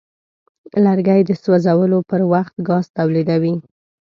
[0.83, 3.55] لرګی د سوځولو پر وخت ګاز تولیدوي.